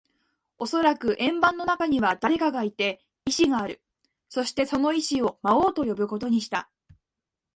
[0.57, 3.83] おそらく円盤の中には誰かがいて、意志がある。
[4.29, 6.71] そして、その意思を魔王と呼ぶことにした。